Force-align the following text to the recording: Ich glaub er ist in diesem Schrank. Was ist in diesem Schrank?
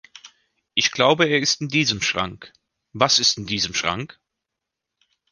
Ich 0.73 0.91
glaub 0.91 1.19
er 1.19 1.37
ist 1.39 1.61
in 1.61 1.67
diesem 1.69 2.01
Schrank. 2.01 2.53
Was 2.91 3.19
ist 3.19 3.37
in 3.37 3.45
diesem 3.45 3.75
Schrank? 3.75 4.19